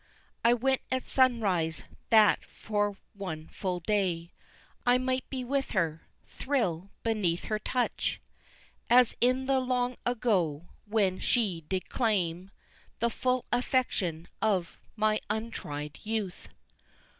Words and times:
I 0.43 0.55
went 0.55 0.81
at 0.89 1.05
sunrise 1.07 1.83
that 2.09 2.43
for 2.43 2.97
one 3.13 3.49
full 3.49 3.79
day 3.81 4.31
I 4.83 4.97
might 4.97 5.29
be 5.29 5.43
with 5.43 5.73
her, 5.73 6.07
thrill 6.25 6.89
beneath 7.03 7.43
her 7.43 7.59
touch 7.59 8.19
As 8.89 9.15
in 9.21 9.45
the 9.45 9.59
long 9.59 9.97
ago 10.03 10.69
when 10.87 11.19
she 11.19 11.65
did 11.69 11.87
claim 11.89 12.49
The 12.97 13.11
full 13.11 13.45
affection 13.51 14.27
of 14.41 14.79
my 14.95 15.21
untried 15.29 15.99
youth. 16.01 16.49